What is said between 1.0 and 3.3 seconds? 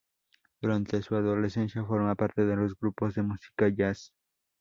su adolescencia forma parte de dos grupos de